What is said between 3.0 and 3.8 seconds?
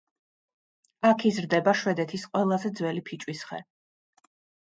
ფიჭვის ხე.